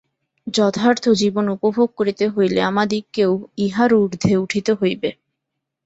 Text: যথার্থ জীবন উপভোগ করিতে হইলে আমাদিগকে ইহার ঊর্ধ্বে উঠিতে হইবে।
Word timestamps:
যথার্থ 0.47 1.03
জীবন 1.21 1.45
উপভোগ 1.55 1.89
করিতে 1.97 2.25
হইলে 2.27 2.59
আমাদিগকে 2.63 3.23
ইহার 3.57 3.91
ঊর্ধ্বে 3.99 4.33
উঠিতে 4.37 4.71
হইবে। 4.73 5.09